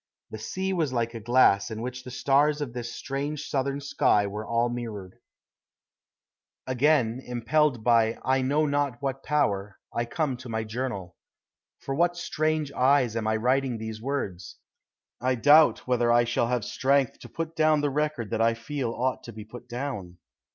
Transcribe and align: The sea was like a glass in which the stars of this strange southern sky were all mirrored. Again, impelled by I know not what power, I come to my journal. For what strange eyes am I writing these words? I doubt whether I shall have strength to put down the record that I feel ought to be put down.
The 0.31 0.39
sea 0.39 0.73
was 0.73 0.91
like 0.91 1.13
a 1.13 1.19
glass 1.19 1.69
in 1.69 1.79
which 1.83 2.03
the 2.03 2.09
stars 2.09 2.59
of 2.59 2.73
this 2.73 2.91
strange 2.91 3.43
southern 3.47 3.79
sky 3.79 4.25
were 4.25 4.47
all 4.47 4.67
mirrored. 4.67 5.19
Again, 6.65 7.21
impelled 7.23 7.83
by 7.83 8.17
I 8.25 8.41
know 8.41 8.65
not 8.65 8.99
what 9.03 9.21
power, 9.23 9.77
I 9.93 10.05
come 10.05 10.37
to 10.37 10.49
my 10.49 10.63
journal. 10.63 11.17
For 11.81 11.93
what 11.93 12.17
strange 12.17 12.71
eyes 12.71 13.15
am 13.15 13.27
I 13.27 13.35
writing 13.35 13.77
these 13.77 14.01
words? 14.01 14.57
I 15.21 15.35
doubt 15.35 15.85
whether 15.85 16.11
I 16.11 16.23
shall 16.23 16.47
have 16.47 16.65
strength 16.65 17.19
to 17.19 17.29
put 17.29 17.55
down 17.55 17.81
the 17.81 17.91
record 17.91 18.31
that 18.31 18.41
I 18.41 18.55
feel 18.55 18.93
ought 18.93 19.21
to 19.25 19.31
be 19.33 19.45
put 19.45 19.69
down. 19.69 20.17